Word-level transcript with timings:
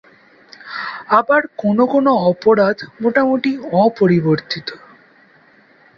আবার 1.19 1.41
কোনো 1.57 1.83
কোন 1.85 2.05
অপরাধ 2.29 2.77
মোটামুটি 3.01 3.51
অপরিবর্তিত। 3.81 4.67